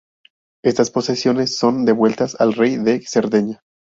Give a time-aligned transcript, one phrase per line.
[0.65, 3.61] Estas posesiones son devueltas al Rey de Cerdeña.